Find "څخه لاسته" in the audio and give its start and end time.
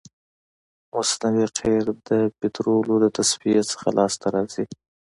3.71-4.25